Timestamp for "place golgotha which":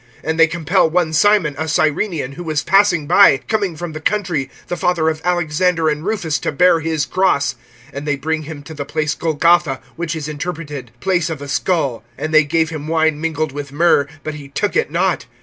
8.83-10.15